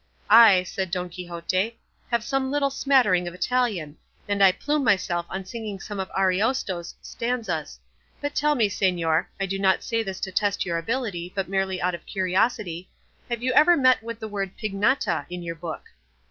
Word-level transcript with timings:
"I," 0.31 0.63
said 0.63 0.89
Don 0.89 1.09
Quixote, 1.09 1.77
"have 2.09 2.23
some 2.23 2.49
little 2.49 2.71
smattering 2.71 3.27
of 3.27 3.35
Italian, 3.35 3.97
and 4.27 4.43
I 4.43 4.51
plume 4.51 4.83
myself 4.83 5.27
on 5.29 5.45
singing 5.45 5.79
some 5.79 5.99
of 5.99 6.09
Ariosto's 6.17 6.95
stanzas; 7.03 7.77
but 8.19 8.33
tell 8.33 8.55
me, 8.55 8.67
señor 8.67 9.27
I 9.39 9.45
do 9.45 9.59
not 9.59 9.83
say 9.83 10.01
this 10.01 10.19
to 10.21 10.31
test 10.31 10.65
your 10.65 10.79
ability, 10.79 11.31
but 11.35 11.47
merely 11.49 11.79
out 11.79 11.93
of 11.93 12.07
curiosity 12.07 12.89
have 13.29 13.43
you 13.43 13.53
ever 13.53 13.77
met 13.77 14.01
with 14.01 14.17
the 14.19 14.27
word 14.27 14.57
pignatta 14.57 15.27
in 15.29 15.43
your 15.43 15.53
book?" 15.53 15.83